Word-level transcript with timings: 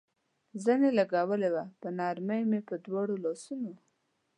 زنې 0.63 0.89
لګولې 0.99 1.49
وې، 1.53 1.65
په 1.81 1.87
نرمۍ 1.97 2.41
مې 2.49 2.59
په 2.67 2.75
دواړو 2.85 3.15
لاسونو. 3.23 3.73